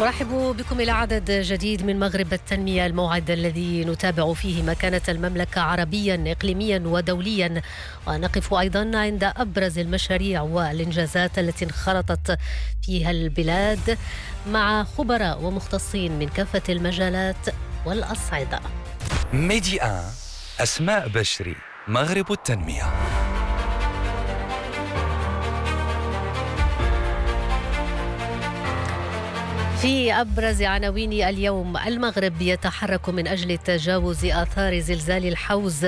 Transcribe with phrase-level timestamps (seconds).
[0.00, 6.24] أرحب بكم إلى عدد جديد من مغرب التنمية الموعد الذي نتابع فيه مكانة المملكة عربيا
[6.26, 7.62] إقليميا ودوليا.
[8.06, 12.38] ونقف أيضا عند أبرز المشاريع والإنجازات التي انخرطت
[12.82, 13.98] فيها البلاد
[14.48, 17.46] مع خبراء ومختصين من كافة المجالات
[17.86, 18.60] والأصعدة.
[19.32, 19.80] ميدي
[20.60, 21.56] أسماء بشري
[21.88, 22.82] مغرب التنمية.
[29.80, 31.76] في أبرز عناوين اليوم.
[31.76, 35.86] المغرب يتحرك من أجل تجاوز آثار زلزال الحوز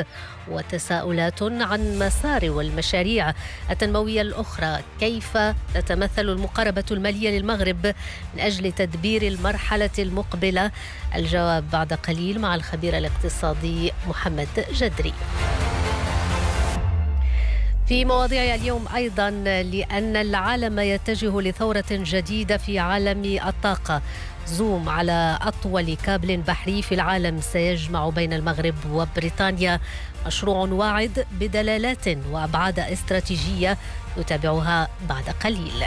[0.49, 3.35] وتساؤلات عن مسار والمشاريع
[3.71, 4.79] التنموية الأخرى.
[5.01, 5.39] كيف
[5.75, 7.87] تتمثل المقاربة المالية للمغرب
[8.35, 10.71] من أجل تدبير المرحلة المقبلة؟
[11.15, 15.13] الجواب بعد قليل مع الخبير الاقتصادي محمد جدري.
[17.93, 24.03] في مواضيع اليوم أيضا لأن العالم يتجه لثورة جديدة في عالم الطاقة.
[24.47, 29.81] زوم على أطول كابل بحري في العالم سيجمع بين المغرب وبريطانيا
[30.27, 33.79] مشروع واعد بدلالات وأبعاد استراتيجية
[34.19, 35.85] نتابعها بعد قليل.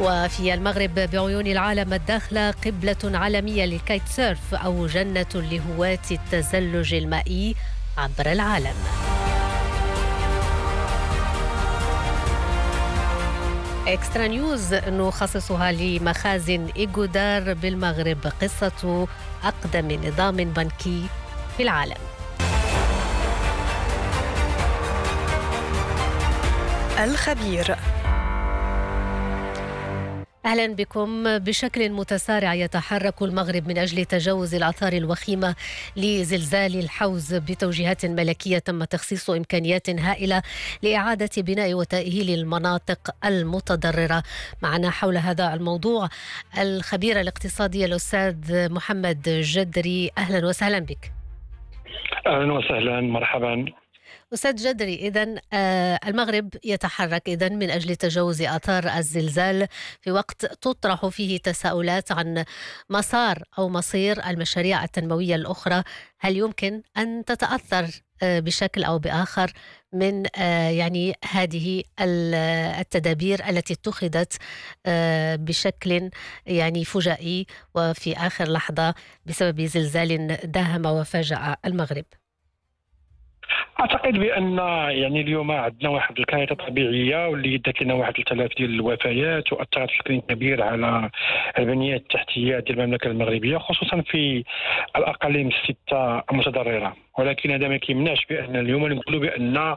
[0.00, 7.54] وفي المغرب بعيون العالم الداخلة قبلة عالمية للكايت سيرف أو جنة لهواة التزلج المائي
[7.98, 8.74] عبر العالم.
[13.86, 19.06] اكسترا نيوز نخصصها لمخازن ايجودار بالمغرب قصة
[19.44, 21.06] أقدم نظام بنكي
[21.56, 22.00] في العالم.
[26.98, 27.76] الخبير.
[30.46, 31.38] أهلا بكم.
[31.38, 35.54] بشكل متسارع يتحرك المغرب من أجل تجاوز الاثار الوخيمة
[35.96, 40.42] لزلزال الحوز بتوجيهات ملكية تم تخصيص إمكانيات هائلة
[40.82, 44.22] لإعادة بناء وتأهيل المناطق المتضررة.
[44.62, 46.08] معنا حول هذا الموضوع
[46.58, 48.36] الخبير الاقتصادي الأستاذ
[48.72, 50.10] محمد جدري.
[50.18, 51.12] أهلا وسهلا بك.
[52.26, 53.00] أهلا وسهلا.
[53.00, 53.64] مرحبا.
[54.34, 55.40] أستاذ جدري إذا
[56.08, 59.66] المغرب يتحرك إذا من أجل تجاوز آثار الزلزال
[60.00, 62.44] في وقت تطرح فيه تساؤلات عن
[62.90, 65.82] مسار أو مصير المشاريع التنموية الأخرى.
[66.18, 69.52] هل يمكن أن تتأثر بشكل أو بآخر
[69.92, 70.26] من
[70.76, 74.36] يعني هذه التدابير التي اتخذت
[75.44, 76.10] بشكل
[76.46, 78.94] يعني فجائي وفي آخر لحظة
[79.26, 82.04] بسبب زلزال داهم وفاجأ المغرب؟
[83.80, 84.58] أعتقد بأن
[84.90, 90.20] يعني اليوم عندنا واحد الكارثة طبيعية واللي دات لنا واحد 3000 ديال الوفيات وأثرت بشكل
[90.28, 91.10] كبير على
[91.58, 94.44] البنية التحتية ديال المملكة المغربية خصوصا في
[94.96, 96.96] الأقاليم الستة المتضررة.
[97.18, 99.76] ولكن هذا ما كيمنعش بأن اليوم نقولوا بأن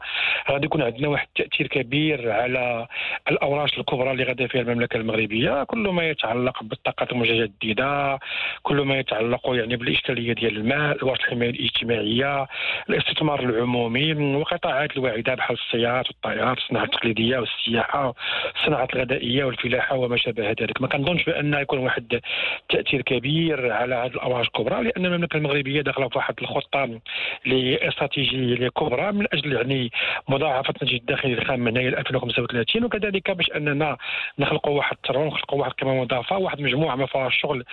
[0.51, 2.87] غادي يكون عندنا واحد التأثير كبير على
[3.31, 5.63] الأوراش الكبرى اللي غادا فيها المملكة المغربية.
[5.63, 8.19] كل ما يتعلق بالطاقات المتجدده
[8.63, 12.47] كل ما يتعلق يعني بالإشكالية ديال الماء الحمايه الاجتماعية
[12.89, 13.92] الاستثمار العمومي.
[14.35, 18.13] وقطاعات الواعده بحال السيارات والطائرات الصناعه التقليدية والسياحة
[18.55, 20.81] الصناعه الغذائية والفلاحة وما شابه ذلك.
[20.81, 22.21] ما كنظنش بأن يكون واحد
[22.69, 26.99] تأثير كبير على هذه الاوراش الكبرى لأن المملكة المغربية داخلة في واحد الخطة
[27.45, 29.91] لإستراتيجية كبرى من أجل يعني
[30.29, 33.97] مضاعفة الناتج الداخلي الخام من هنا إلى 2035 وكذلك باش أننا
[34.39, 37.63] نخلقوا واحد الثروه ونخلقوا واحد القيمة مضافة واحد مجموعة من فرص الشغل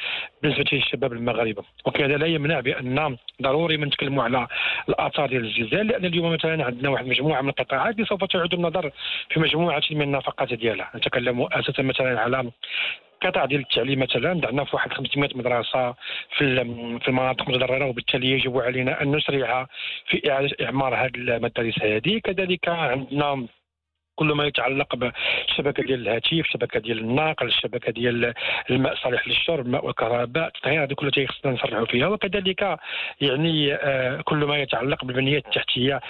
[0.42, 1.62] بالنسبة للشباب المغاربة.
[1.87, 4.47] وكذا لا يمنع بأن ضروري ما نتكلموا على
[4.88, 8.91] الآثار ديال الزلزال لأن اليوم مثلا عندنا واحد مجموعة من القطاعات اللي سوف تعود النظر
[9.31, 10.91] في مجموعة من النفقات ديالها.
[10.97, 12.50] نتكلم أساسا مثلا على
[13.22, 14.31] قطاع ديال التعليم مثلا.
[14.31, 15.93] عندنا في واحد 500 مدرسة
[16.37, 16.65] في
[17.00, 19.67] في المناطق المتضررة وبالتالي يجب علينا أن نسرع
[20.06, 22.19] في اعاده إعمار هذه المدارس هذه.
[22.25, 23.46] كذلك عندنا
[24.20, 28.34] كل ما يتعلق بالشبكه ديال الهاتف الشبكه ديال النقل الشبكه ديال
[28.70, 32.06] الماء صالح للشرب الماء والكهرباء التطهير هذه كلها خصنا نسرعوا فيها.
[32.06, 32.78] وكذلك
[33.20, 36.00] يعني آه كل ما يتعلق بالبنيه التحتية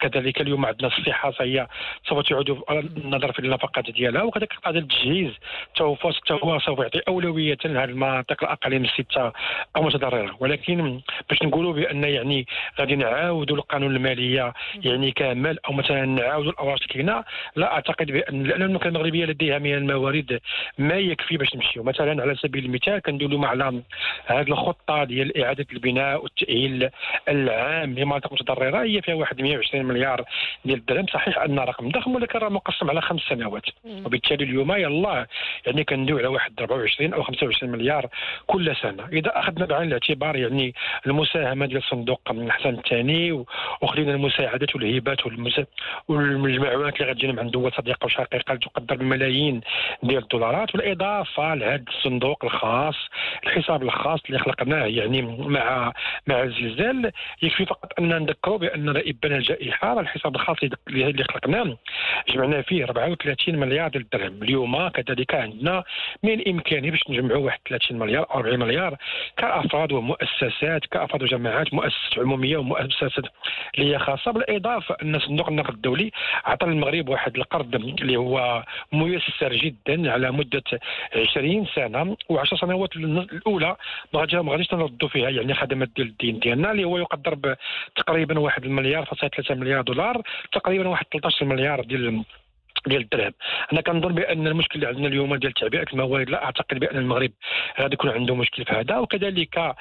[0.00, 1.66] كذلك اليوم عندنا الصحة فهي
[2.08, 4.22] سوف تعود النظر في النفقات ديالها.
[4.22, 5.32] وكذلك قطاع التجهيز
[5.80, 9.32] هو سوف يعطي أولوية لهذه المناطق الاقاليم الستة
[9.76, 12.46] المتضرره ولكن باش نقولوا بأن يعني
[12.80, 14.52] غادي نعاودوا القانون المالية
[14.84, 17.15] يعني كامل أو مثلا نعاودوا الاوراق كاينة
[17.56, 20.40] لا أعتقد بان لأن المملكه المغربية لديها من الموارد
[20.78, 21.82] ما يكفي باش نمشيو.
[21.82, 23.82] مثلا على سبيل المثال كندولوا على
[24.26, 26.90] هذه الخطة ديال إعادة البناء والتأهيل
[27.28, 28.82] العام لمناطق متضررة.
[28.82, 30.24] هي فيها واحد 120 مليار
[30.64, 31.06] ديال الدرهم.
[31.06, 33.66] صحيح أن رقم ضخم ولكن راه مقسم على خمس سنوات.
[33.84, 35.26] وبالتالي اليوم يلاه
[35.66, 38.06] يعني كندوي على واحد 24 أو 25 مليار
[38.46, 39.08] كل سنة.
[39.12, 40.74] إذا أخذنا بعين الاعتبار يعني
[41.06, 43.44] المساهمة ديال صندوق حسن الثاني
[43.80, 45.26] وخلينا المساعدات والهبات
[46.08, 49.60] والمعونات غتجينا من دول صديقه وشقيقه تقدر بملايين
[50.02, 52.94] ديال الدولارات بالاضافه لهذا الصندوق الخاص
[53.46, 55.92] الحساب الخاص اللي خلقناه يعني مع
[56.26, 57.12] مع الزلزال
[57.42, 60.56] يكفي فقط أن نذكروا بأن ابان الجائحة الحساب الخاص
[60.88, 61.76] اللي خلقناه
[62.28, 64.42] جمعنا فيه 34 مليار ديال الدرهم.
[64.42, 65.84] اليوم كذلك عندنا
[66.22, 68.96] من الامكانيه باش نجمعوا واحد 30 مليار أو 40 مليار
[69.36, 73.12] كأفراد ومؤسسات كأفراد وجماعات مؤسسات عمومية ومؤسسات
[73.78, 74.30] اللي هي خاصة.
[74.30, 76.10] بالإضافة أن صندوق النقد الدولي
[76.44, 80.62] عطى المغرب واحد القرض اللي هو ميسر جدا على مدة
[81.14, 83.76] 20 سنة و10 سنوات الأولى.
[84.14, 87.56] ما غاديش نردوا فيها يعني خدمات ديال الدين ديالنا اللي هو يقدر
[87.96, 90.22] بتقريبا واحد المليار فاصلة 3 مليار دولار
[90.52, 92.24] تقريبا واحد 13 مليار ديال
[92.86, 93.32] ديال الدرهم.
[93.72, 97.30] أنا كنظن بأن المشكل اللي عندنا اليوم ديال تعبئه الموارد لا أعتقد بأن المغرب
[97.80, 98.98] غادي يكون عنده مشكل في هذا.
[98.98, 99.74] وكذلك آه،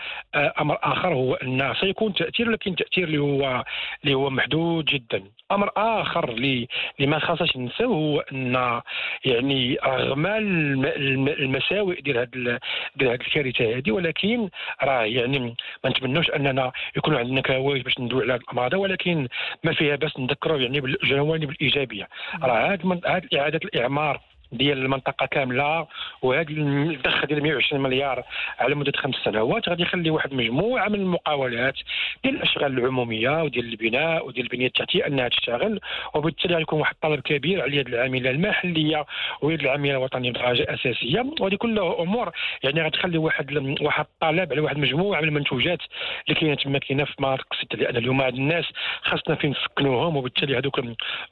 [0.62, 3.64] أمر آخر هو أن سيكون تأثير ولكن تأثير اللي هو
[4.04, 5.24] اللي هو محدود جدا.
[5.52, 6.68] أمر آخر اللي
[7.00, 8.82] ما خاصش ننساو هو أن
[9.26, 12.60] يعني رغم المساوئ ديال هذه
[12.96, 14.50] ديال هذه الكارثة هذه ولكن
[14.84, 19.28] راه يعني ما نتمنوش أننا يكون عندنا كوارث باش ندوي على الأمراض ولكن
[19.64, 22.08] ما فيها بس نذكروا يعني بالجوانب الإيجابية.
[22.44, 23.00] راه هذه
[23.36, 24.22] إعادة الإعمار
[24.58, 25.88] ديال المنطقة كاملة
[26.22, 28.24] وهذا الضخ ديال 120 مليار
[28.60, 31.76] على مدة خمس سنوات غادي يخلي واحد مجموعة من المقاولات
[32.24, 35.80] ديال الأشغال العمومية وديال البناء وديال البنية التحتية أنها تشتغل
[36.14, 39.06] وبالتالي غيكون واحد الطلب كبير على يد العاملة المحلية
[39.42, 41.26] ويد العاملة الوطنية بدرجه أساسية.
[41.40, 42.32] وهذه كلها أمور
[42.64, 45.80] يعني غتخلي واحد واحد الطلب على واحد مجموعة من المنتوجات
[46.28, 48.66] اللي كاينة تما كاينة في مناطق السته لأن اليوم هاد الناس
[49.02, 50.82] خاصنا فين نسكنوهم وبالتالي هذوك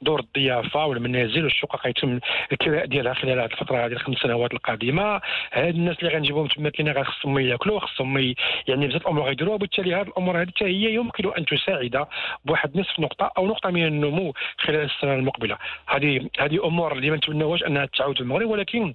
[0.02, 2.20] دور الضيافة والمنازل والشقق يتم
[2.52, 3.13] الكراء ديالها.
[3.14, 5.20] خلال هذه الفترة هذه الخمس سنوات القادمة
[5.52, 8.34] هاد الناس اللي غنجيبوهم تما كاين خصهم ياكلوا خصهم
[8.68, 12.06] يعني بزاف الأمور غيديروها وبالتالي هذه الأمور هذه حتى هي يمكن أن تساعد
[12.44, 15.58] بواحد نصف نقطة أو نقطة من النمو خلال السنة المقبلة.
[15.86, 18.94] هذه هذه أمور اللي ما نتمناوهاش أنها تعود في المغرب ولكن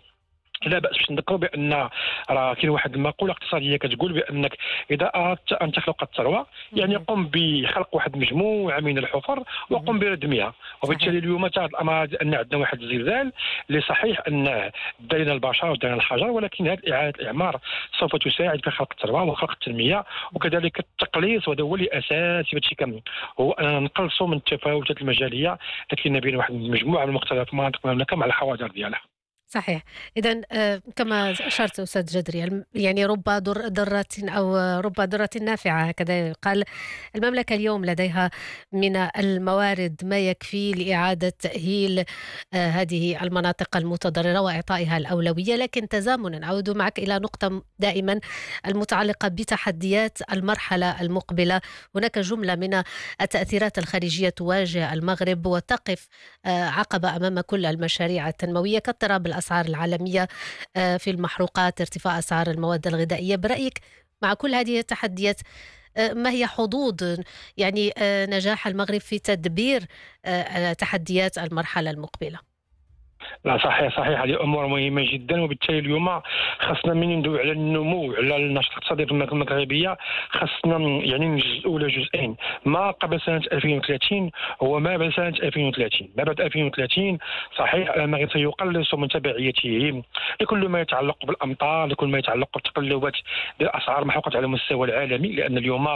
[0.65, 1.89] لا بأس باش نذكروا بأن
[2.29, 4.57] راه كاين واحد المقولة اقتصادية كتقول بأنك
[4.91, 10.53] إذا أردت أن تخلق الثروة يعني قم بخلق واحد مجموعه من الحفر وقم بردمها.
[10.83, 13.31] وبالتالي اليوم تاع الأمر أن عندنا واحد الزلزال
[13.69, 17.59] اللي صحيح أن داينا البشر وداينا الحجر ولكن هذه إعادة الإعمار
[17.99, 23.01] سوف تساعد في خلق الثروة وخلق التنمية وكذلك التقليص وهذا هو اللي اساسي هادشي كامل
[23.39, 25.57] هو أننا نقلصوا من التفاوتات المجالية
[26.05, 29.01] اللي بين واحد المجموعة من مختلف مناطق المملكة مع الحواضر ديالها.
[29.51, 29.83] صحيح.
[30.17, 36.63] إذا آه، كما أشرت أستاذ جدري يعني رب ضرة أو رب ضرة نافعة هكذا قال
[37.15, 38.31] المملكة اليوم لديها
[38.71, 41.99] من الموارد ما يكفي لإعادة تأهيل
[42.53, 48.19] آه، هذه المناطق المتضررة وإعطائها الأولوية لكن تزامنا أعود معك إلى نقطة دائما
[48.67, 51.61] المتعلقة بتحديات المرحلة المقبلة.
[51.95, 52.83] هناك جملة من
[53.21, 56.07] التأثيرات الخارجية تواجه المغرب وتقف
[56.45, 60.27] آه، عقبة أمام كل المشاريع التنموية كاضطراب الأسعار العالمية
[60.75, 63.35] آه، في المحروقات ارتفاع أسعار المواد الغذائية.
[63.35, 63.79] برأيك
[64.21, 65.41] مع كل هذه التحديات
[65.97, 66.95] آه، ما هي حظوظ
[67.57, 69.85] يعني آه، نجاح المغرب في تدبير
[70.77, 72.48] تحديات المرحلة المقبلة؟
[73.45, 74.21] لا صحيح صحيح.
[74.21, 76.21] هذه أمور مهمة جدا وبالتالي اليوم
[76.59, 79.97] خاصنا من ندوي على النمو على النشاط الاقتصادي في المغربية.
[80.29, 82.35] خاصنا يعني نجزئوا إلى جزئين.
[82.65, 84.31] ما قبل سنة 2030
[84.63, 87.17] هو ما بعد سنة 2030 ما بعد 2030
[87.57, 90.03] صحيح المغرب سيقلص من تبعيته.
[90.41, 93.13] لكل ما يتعلق بالأمطار لكل ما يتعلق بتقلبات
[93.61, 95.87] الاسعار المحروقات على المستوى العالمي لأن اليوم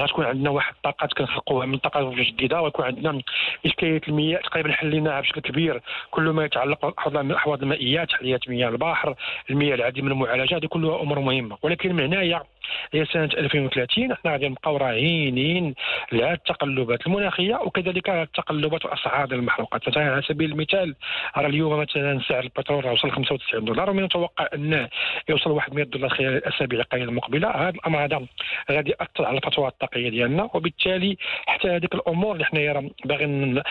[0.00, 3.22] غتكون عندنا واحد الطاقات كنخلقوها من طاقات جديدة ويكون عندنا
[3.66, 5.80] اشكاليه المياه تقريبا حليناها بشكل كبير.
[6.10, 6.69] كل ما يتعلق
[7.06, 9.14] الاحواض المائيه تحليه مياه البحر
[9.50, 11.58] المياه العديده من المعالجه هذه كلها أمور مهمة.
[11.62, 12.42] ولكن من هنايا
[12.92, 15.74] هي سنة 2030 إحنا غادي نبقاو راهينين
[16.12, 19.88] التقلبات المناخية وكذلك التقلبات وأسعار المحروقات.
[19.88, 20.94] مثلا على سبيل المثال
[21.36, 24.88] راه اليوم مثلا سعر البترول وصل 95 دولار ومن المتوقع انه
[25.28, 27.50] يوصل 100 دولار خلال الاسابيع القليلة المقبلة.
[27.50, 28.26] هذا الامر هذا
[28.70, 33.62] غادي ياثر على الفترة الطاقية ديالنا وبالتالي حتى هذيك الأمور اللي حنايا باغيين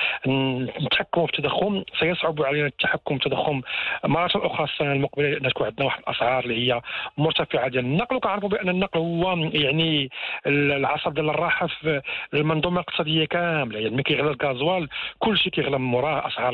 [0.82, 2.89] نتحكموا في التضخم سيصعب علينا التحكم.
[2.98, 3.62] في التضخم
[4.06, 5.30] مره أخرى السنة المقبلة.
[5.30, 6.82] لأن تكون عندنا واحد الأسعار اللي هي
[7.18, 10.10] مرتفعة ديال النقل وكنعرفوا بأن النقل هو يعني
[10.48, 12.02] العصب ديال الراحة في
[12.34, 13.80] المنظومة الاقتصادية كاملة.
[13.80, 14.88] يعني ملي كيغلى الغازوال
[15.20, 16.54] كل شيء كيغلى من موراه أسعار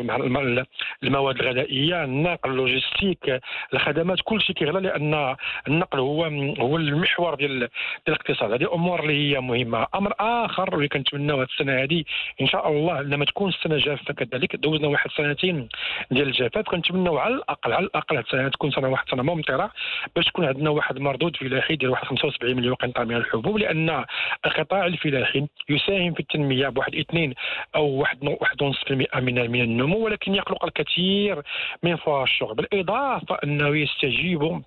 [1.04, 3.42] المواد الغذائية النقل اللوجيستيك
[3.74, 5.36] الخدمات كل شيء كيغلى لأن
[5.68, 6.24] النقل هو
[6.60, 7.70] هو المحور ديال ديال
[8.08, 8.52] الاقتصاد.
[8.52, 9.88] هذه أمور اللي هي مهمة.
[9.96, 12.04] أمر آخر اللي كنتمناو هذه السنة هذه
[12.42, 15.70] إن شاء الله لما تكون السنة جافة كذلك دوزنا واحد سنتين
[16.12, 19.72] ديال الجفاف كنتمناو على الأقل على الأقل السنة تكون سنة واحد سنة ممطرة
[20.16, 24.06] باش تكون عندنا واحد مردود فلاحي ديال واحد 75 مليون قنطار من الحبوب لأن
[24.46, 27.34] القطاع الفلاحي يساهم في التنمية بواحد اثنين
[27.76, 31.42] أو واحد واحد ونص في المئة من من النمو ولكن يخلق الكثير
[31.84, 32.56] من فرص الشغل.
[32.56, 34.62] بالإضافة أنه يستجيب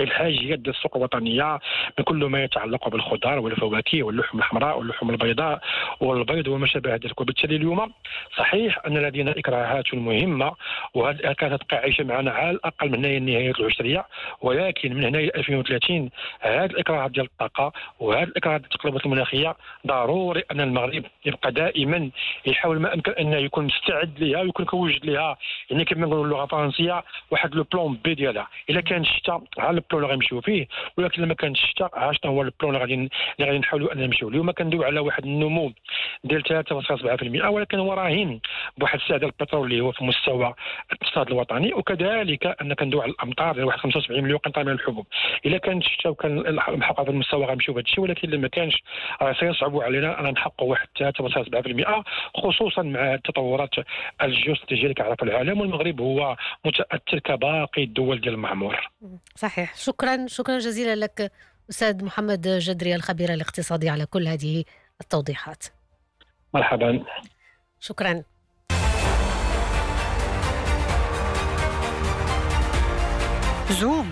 [0.00, 1.58] الحاجيات ديال السوق الوطنية
[1.98, 5.60] من كل ما يتعلق بالخضار والفواكه واللحوم الحمراء واللحوم البيضاء
[6.00, 7.20] والبيض وما شابه ذلك.
[7.20, 7.92] وبالتالي اليوم
[8.36, 10.52] صحيح أن لدينا إكراهات مهمة
[10.94, 14.06] وهذه كانت عايشه معنا على الأقل من هنا نهاية العشرية
[14.40, 19.56] ولكن من هنا إلى 2030 هذه الاكراهات ديال الطاقة وهذه الاكراهات ديال التقلبات المناخية
[19.86, 22.10] ضروري أن المغرب يبقى دائما
[22.46, 25.36] يحاول ما أمكن انه يكون مستعد لها ويكون كوجد لها.
[25.70, 28.48] يعني كما نقولوا اللغة الفرنسية واحد le plan B ديالها.
[28.70, 32.42] الا كان الشتاء على ال plan اللي غنمشيو فيه ولكن لما كانش الشتاء شنو هو
[32.42, 33.10] ال plan اللي غادي اللي
[33.40, 35.72] غادي نحاولوا أن نمشيو؟ اليوم كندويو على واحد النمو
[36.24, 38.40] ديال 3.7% ولكن هو راهن
[38.78, 40.54] بواحد السعر البترول اللي هو في مستوى
[40.92, 45.06] الاقتصاد الوطني وكذلك أن كندويو على الأمطار ديال واحد 75 مليون قنطار من الحبوب.
[45.46, 48.82] إلا كان الشتاء وكان محقق المستوى غنمشيو بهذا الشيء ولكن لما كانش
[49.22, 52.04] راه سيصعب علينا أن نحققوا واحد 3.7%
[52.36, 53.70] خصوصا مع التطورات
[54.22, 58.90] الجيوستراتيجية اللي كيعرفها العالم والمغرب هو متأثر كباقي الدول ديال المعمور.
[59.34, 59.71] صحيح.
[59.76, 61.32] شكرا شكرا جزيلا لك
[61.70, 64.64] أستاذ محمد جدري الخبير الاقتصادي على كل هذه
[65.00, 65.64] التوضيحات.
[66.54, 67.04] مرحبا.
[67.80, 68.22] شكرا.
[73.70, 74.10] زوم.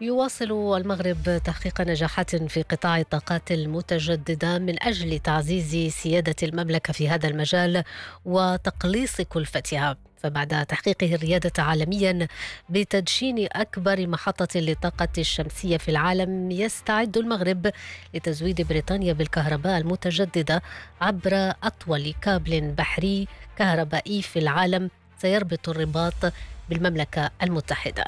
[0.00, 7.28] يواصل المغرب تحقيق نجاحات في قطاع الطاقات المتجددة من أجل تعزيز سيادة المملكة في هذا
[7.28, 7.84] المجال
[8.24, 12.28] وتقليص كلفتها فبعد تحقيقه الريادة عالميا
[12.68, 17.70] بتدشين أكبر محطة للطاقة الشمسية في العالم يستعد المغرب
[18.14, 20.62] لتزويد بريطانيا بالكهرباء المتجددة
[21.00, 26.32] عبر أطول كابل بحري كهربائي في العالم سيربط الرباط
[26.68, 28.04] بالمملكة المتحدة.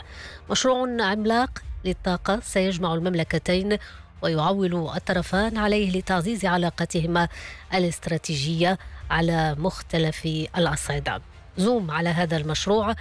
[0.51, 3.79] مشروع عملاق للطاقة سيجمع المملكتين
[4.23, 7.29] ويعول الطرفان عليه لتعزيز علاقتهما
[7.75, 8.79] الاستراتيجية
[9.11, 10.27] على مختلف
[10.59, 11.23] الأصعدة.
[11.57, 12.95] زوم على هذا المشروع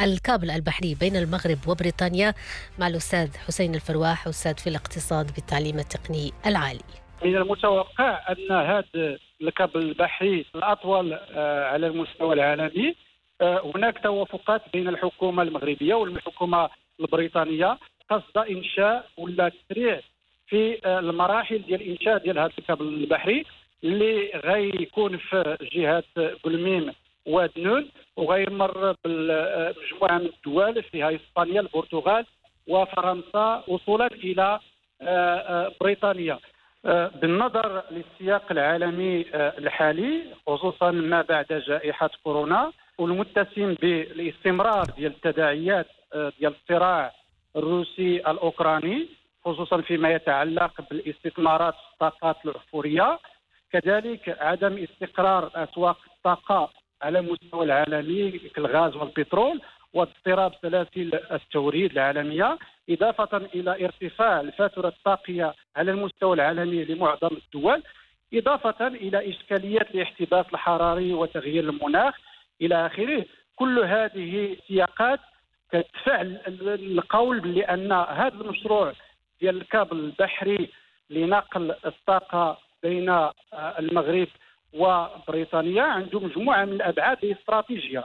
[0.00, 2.34] الكابل البحري بين المغرب وبريطانيا
[2.78, 6.80] مع الأستاذ حسين الفرواح أستاذ في الاقتصاد بالتعليم التقني العالي.
[7.24, 12.94] من المتوقع أن هذا الكابل البحري الأطول آه، على المستوى العالمي
[13.40, 16.70] آه، هناك توافقات بين الحكومة المغربية والحكومة
[17.00, 17.78] البريطانية.
[18.10, 20.00] قصد إنشاء ولا تسريع
[20.46, 23.44] في آه، المراحل ديال الإنشاء ديال هذا الكابل البحري
[23.84, 26.04] اللي غيكون في جهة
[26.42, 26.92] قلميم
[27.26, 32.26] ودنون وغيمر بمجموعه من الدول فيها إسبانيا البرتغال
[32.68, 34.60] وفرنسا وصولا إلى
[35.02, 36.38] آه، آه، بريطانيا.
[37.22, 47.12] بالنظر للسياق العالمي الحالي خصوصا ما بعد جائحة كورونا والمتسم بالإستمرار ديال التداعيات ديال الصراع
[47.56, 49.08] الروسي الأوكراني
[49.44, 53.18] خصوصا فيما يتعلق بالاستثمارات في الطاقات الاحفوريه
[53.72, 56.70] كذلك عدم استقرار أسواق الطاقة
[57.02, 59.60] على المستوى العالمي كالغاز والبترول
[59.94, 62.58] واضطراب سلاسل التوريد العالمية
[62.90, 67.82] إضافة إلى ارتفاع الفاتورة الطاقية على المستوى العالمي لمعظم الدول
[68.34, 72.14] إضافة إلى إشكاليات الاحتباس الحراري وتغيير المناخ.
[72.62, 73.24] إلى آخره
[73.56, 75.20] كل هذه سياقات
[75.72, 76.20] كتدفع
[76.66, 78.92] القول بأن هذا المشروع
[79.40, 80.70] ديال الكابل البحري
[81.10, 84.28] لنقل الطاقة بين آه، المغرب
[84.72, 88.04] وبريطانيا عنده مجموعة من الأبعاد الاستراتيجية.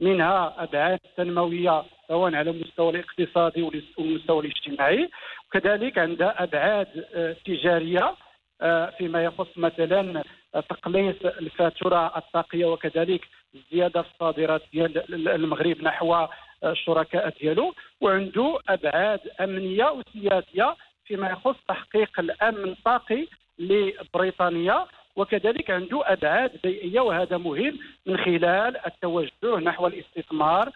[0.00, 3.62] منها أبعاد تنموية سواء على المستوى الاقتصادي
[3.98, 5.10] والمستوى الاجتماعي.
[5.48, 8.14] وكذلك عندها أبعاد آه، تجارية
[8.62, 13.28] آه، فيما يخص مثلا تقليص الفاتورة الطاقية وكذلك
[13.72, 16.26] زياده الصادرات ديال المغرب نحو
[16.64, 23.26] الشركاء ديالو وعنده أبعاد أمنية وسياسية فيما يخص تحقيق الأمن الطاقي
[23.58, 30.70] لبريطانيا وكذلك عنده أبعاد بيئية وهذا مهم من خلال التوجه نحو الاستثمار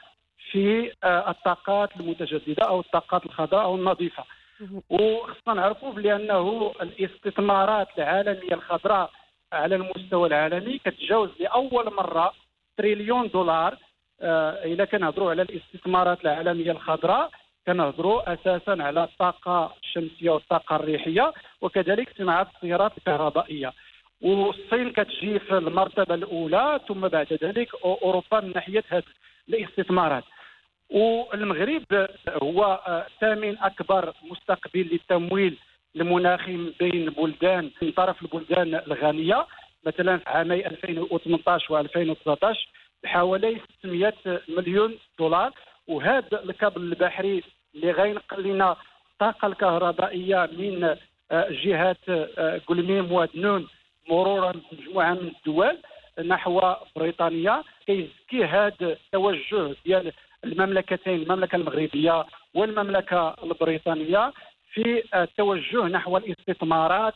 [0.50, 4.24] في آه، الطاقات المتجددة أو الطاقات الخضراء أو النظيفة.
[4.90, 9.10] وخصنا نعرفوا بأنه الاستثمارات العالمية الخضراء
[9.52, 12.32] على المستوى العالمي كتجاوز لأول مرة
[12.76, 13.76] تريليون دولار
[14.20, 17.30] آه، الا كنهضروا على الاستثمارات العالمية الخضراء
[17.66, 23.72] كنهضروا أساسا على الطاقة الشمسية والطاقة الريحية وكذلك صناعة السيارات الكهربائية.
[24.22, 29.02] والصين كتجي في المرتبة الأولى ثم بعد ذلك أوروبا من ناحية هذه
[29.48, 30.24] الاستثمارات.
[30.90, 32.08] والمغرب
[32.42, 35.58] هو آه، ثامن أكبر مستقبل للتمويل
[35.96, 39.46] المناخي بين بلدان من طرف البلدان الغنية
[39.86, 42.56] مثلا في عامي 2018 و2019
[43.04, 44.12] حوالي 600
[44.48, 45.52] مليون دولار
[45.88, 47.42] وهذا الكابل البحري
[47.74, 48.76] اللي غينقل لنا
[49.12, 50.96] الطاقه الكهربائية من
[51.30, 53.68] آه، جهة آه، قلميم ودنون
[54.10, 55.78] مرورا بمجموعة من الدول
[56.24, 57.62] نحو بريطانيا.
[57.86, 60.12] كيزكي هذا التوجه ديال
[60.44, 64.32] المملكتين المملكة المغربية والمملكة البريطانية
[64.72, 67.14] في آه، التوجه نحو الاستثمارات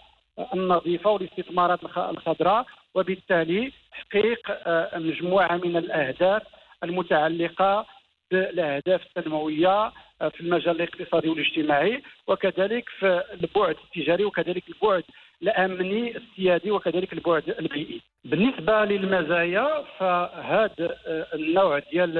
[0.54, 3.72] النظيفة والاستثمارات الخضراء وبالتالي
[4.10, 6.42] تحقيق آه، مجموعة من الأهداف
[6.84, 7.86] المتعلقة
[8.30, 15.04] بالأهداف التنمويه آه، في المجال الاقتصادي والاجتماعي وكذلك في البعد التجاري وكذلك البعد
[15.42, 18.00] الأمني السيادي وكذلك البعد البيئي.
[18.24, 22.18] بالنسبة للمزايا فهذا آه، النوع ديال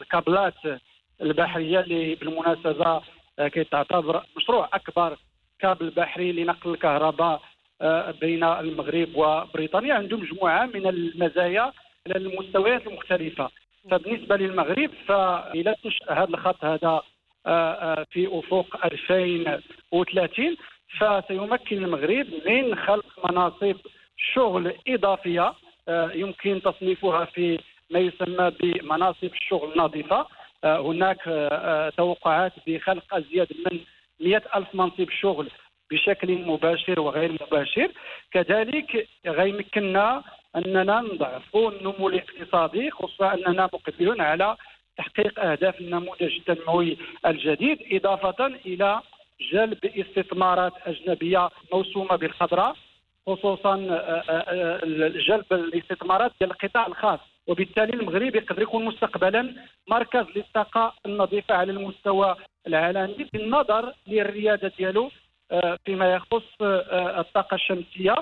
[0.00, 0.54] الكابلات
[1.22, 3.02] البحرية اللي بالمناسبة
[3.38, 5.16] كتعتبر مشروع أكبر
[5.58, 7.42] كابل بحري لنقل الكهرباء
[8.20, 9.94] بين المغرب وبريطانيا.
[9.94, 11.72] عنده مجموعة من المزايا
[12.06, 13.50] على المستويات المختلفة.
[13.90, 14.90] فبالنسبة للمغرب
[15.82, 17.02] تنشأ هذا الخط هذا
[17.46, 20.56] آه، آه، في أفق 2030
[20.98, 23.76] فسيمكن المغرب من خلق مناصب
[24.34, 25.52] شغل إضافية
[26.14, 27.58] يمكن تصنيفها في
[27.90, 30.26] ما يسمى بمناصب الشغل النظيفه
[30.64, 31.18] هناك
[31.96, 33.80] توقعات بخلق ازيد من
[34.20, 35.50] 100 ألف منصب شغل
[35.92, 37.88] بشكل مباشر وغير مباشر.
[38.32, 40.22] كذلك غيمكننا
[40.56, 44.56] أننا نضعفوا النمو الاقتصادي خصوصا أننا مقبلون على
[44.98, 49.00] تحقيق أهداف النموذج التنموي الجديد إضافة إلى
[49.52, 52.76] جلب استثمارات أجنبية موسومة بالخضراء
[53.26, 57.20] خصوصا آه، آه، آه، جلب الاستثمارات ديال القطاع الخاص.
[57.46, 59.54] وبالتالي المغرب يقدر يكون مستقبلا
[59.88, 65.10] مركز للطاقه النظيفه على المستوى العالمي بالنظر للريادة ديالو
[65.84, 68.14] فيما يخص آه، الطاقة الشمسية.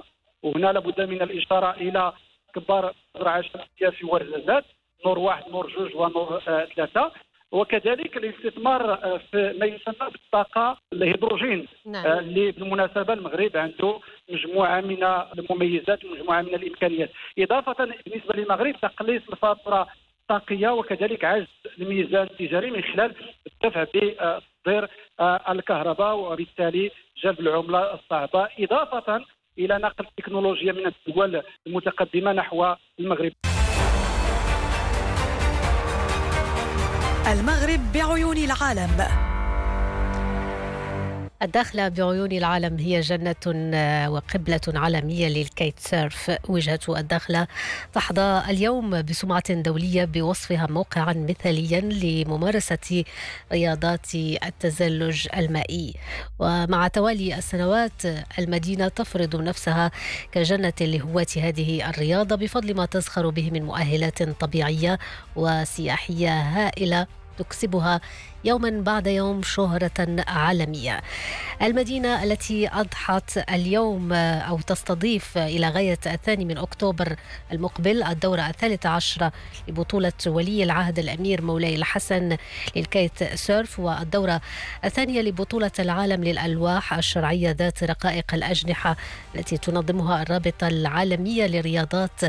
[0.42, 2.12] وهنا لابد من الإشارة إلى
[2.54, 4.64] كبار الزراعة الشمسية في ورزازات
[5.06, 7.12] نور واحد نور جوج ونور آه، ثلاثة.
[7.52, 8.96] وكذلك الاستثمار
[9.30, 11.68] في ما يسمى بالطاقة الهيدروجين.
[11.86, 12.18] نعم.
[12.18, 15.04] اللي بالمناسبة المغرب عنده مجموعة من
[15.38, 17.10] المميزات ومجموعة من الإمكانيات.
[17.38, 19.86] إضافة بالنسبة للمغرب تقليص الفاتورة
[20.22, 20.68] الطاقية.
[20.68, 21.46] وكذلك عجز
[21.78, 23.14] الميزان التجاري من خلال
[23.46, 23.84] الدفع
[24.60, 24.88] بتصدير
[25.50, 26.90] الكهرباء وبالتالي
[27.24, 29.24] جلب العملة الصعبة إضافة
[29.58, 33.32] إلى نقل التكنولوجيا من الدول المتقدمة نحو المغرب.
[37.32, 39.29] المغرب بعيون العالم.
[41.42, 43.34] الداخلة بعيون العالم هي جنة
[43.74, 47.46] آه، وقبلة عالمية للكيت سيرف وجهة الداخلة
[47.92, 53.04] تحظى اليوم بسمعة دولية بوصفها موقعا مثاليا لممارسة
[53.52, 55.94] رياضات التزلج المائي.
[56.38, 58.02] ومع توالي السنوات
[58.38, 59.90] المدينة تفرض نفسها
[60.32, 64.98] كجنة لهواة هذه الرياضة بفضل ما تزخر به من مؤهلات طبيعية
[65.36, 67.19] وسياحية هائلة.
[67.38, 68.00] تكسبها
[68.44, 71.00] يوما بعد يوم شهرة عالمية.
[71.62, 77.16] المدينة التي أضحت اليوم أو تستضيف إلى غاية الثاني من أكتوبر
[77.52, 79.32] المقبل الدورة الثالثة عشرة
[79.68, 82.36] لبطولة ولي العهد الأمير مولاي الحسن
[82.76, 84.40] للكيت سيرف والدورة
[84.84, 88.96] الثانية لبطولة العالم للألواح الشرعية ذات رقائق الأجنحة
[89.34, 92.20] التي تنظمها الرابطة العالمية لرياضات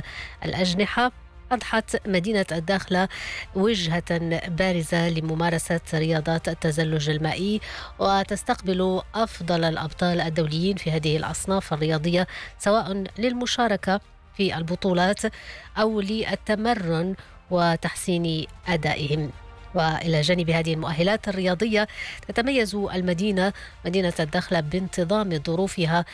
[0.46, 1.12] الأجنحة.
[1.52, 3.08] أضحت مدينة الداخلة
[3.56, 7.62] وجهة بارزة لممارسة رياضات التزلج المائي
[8.00, 12.28] وتستقبل أفضل الأبطال الدوليين في هذه الأصناف الرياضية
[12.60, 14.02] سواء للمشاركة
[14.38, 15.22] في البطولات
[15.78, 17.16] أو للتمرن
[17.52, 19.32] وتحسين أدائهم.
[19.76, 21.88] وإلى جانب هذه المؤهلات الرياضية
[22.28, 23.54] تتميز المدينة
[23.86, 26.06] مدينة الدخله بانتظام ظروفها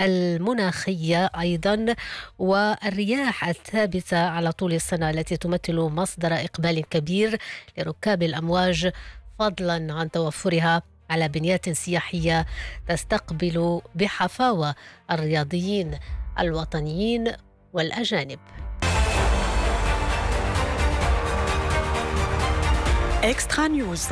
[0.00, 1.94] المناخية أيضا
[2.38, 7.38] والرياح الثابتة على طول السنة التي تمثل مصدر إقبال كبير
[7.78, 8.90] لركاب الأمواج
[9.38, 12.46] فضلا عن توفرها على بنيات سياحية
[12.88, 14.74] تستقبل بحفاوة
[15.10, 15.98] الرياضيين
[16.38, 17.32] الوطنيين
[17.72, 18.38] والأجانب.
[23.24, 24.06] اكسترا نيوز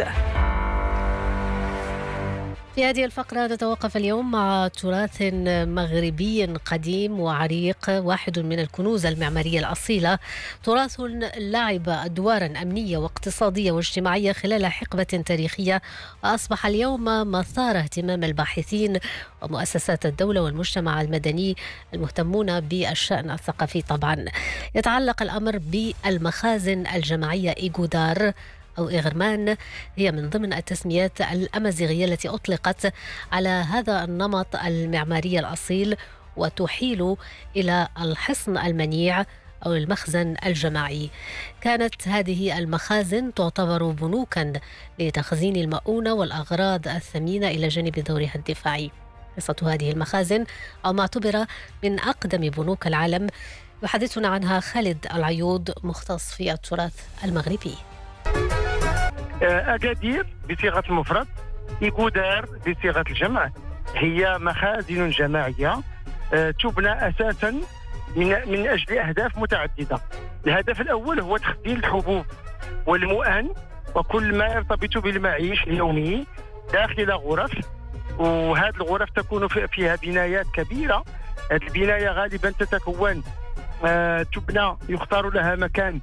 [2.75, 5.23] في هذه الفقرة نتوقف اليوم مع تراث
[5.69, 10.19] مغربي قديم وعريق واحد من الكنوز المعمارية الأصيلة.
[10.65, 11.01] تراث
[11.39, 15.83] لعب أدوارا أمنية واقتصادية واجتماعية خلال حقبة تاريخية.
[16.25, 18.99] وأصبح اليوم مثار اهتمام الباحثين
[19.43, 21.57] ومؤسسات الدولة والمجتمع المدني
[21.95, 24.25] المهتمون بالشأن الثقافي طبعا.
[24.75, 28.33] يتعلق الأمر بالمخازن الجماعية إيغودار.
[28.79, 29.57] أو إغرمان
[29.97, 32.93] هي من ضمن التسميات الأمازيغية التي أطلقت
[33.33, 35.97] على هذا النمط المعماري الأصيل
[36.37, 37.17] وتحيل
[37.57, 39.25] إلى الحصن المنيع
[39.67, 41.11] أو المخزن الجماعي.
[41.61, 44.53] كانت هذه المخازن تعتبر بنوكا
[44.99, 48.91] لتخزين المؤونة والأغراض الثمينة إلى جانب دورها الدفاعي.
[49.37, 50.45] قصة هذه المخازن
[50.87, 51.47] أو ما اعتبر
[51.85, 53.27] من أقدم بنوك العالم
[53.83, 57.92] يحدثنا عنها خالد العيوض مختص في التراث المغربي.
[59.43, 61.27] آه، أكادير بصيغة المفرد
[61.83, 63.51] إيكودار بصيغة الجمع.
[63.95, 65.79] هي مخازن جماعية
[66.35, 67.51] آه، تبنى أساسا
[68.17, 70.01] من من أجل أهداف متعددة.
[70.47, 72.27] الهدف الأول هو تخزين الحبوب
[72.87, 73.51] والمؤن
[73.95, 76.27] وكل ما يرتبط بالمعيش اليومي
[76.73, 77.53] داخل غرف.
[78.19, 81.05] وهذه الغرف تكون فيها بنايات كبيرة.
[81.51, 83.23] هذه البناية غالبا تتكون
[83.85, 86.01] آه، تبنى يختار لها مكان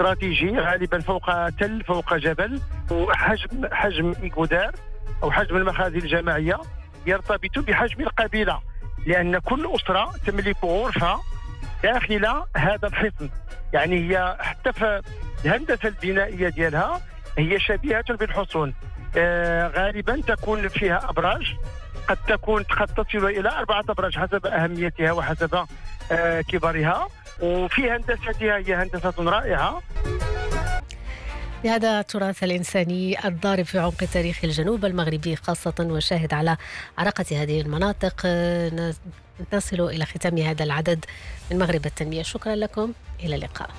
[0.00, 2.60] استراتيجي غالبا فوق تل فوق جبل
[2.90, 4.72] وحجم حجم إيكودار
[5.22, 6.58] أو حجم المخازن الجماعية
[7.06, 8.60] يرتبط بحجم القبيلة
[9.06, 11.20] لأن كل أسرة تملك غرفة
[11.82, 13.30] داخل هذا الحصن.
[13.72, 15.02] يعني هي حتى في
[15.44, 17.00] الهندسة البنائية ديالها
[17.38, 18.74] هي شبيهة بالحصون.
[19.16, 21.56] آه غالبا تكون فيها أبراج
[22.08, 25.64] قد تكون قد تصل إلى أربعة أبراج حسب أهميتها وحسب
[26.12, 27.08] آه كبرها
[27.42, 29.82] وفي هندستها هي هندسة رائعة.
[31.64, 36.56] بهذا التراث الإنساني الضارب في عمق تاريخ الجنوب المغربي خاصة وشاهد على
[36.98, 38.26] عراقة هذه المناطق.
[39.54, 41.04] نصل إلى ختام هذا العدد
[41.50, 42.22] من مغرب التنمية.
[42.22, 42.92] شكرا لكم.
[43.24, 43.70] إلى اللقاء.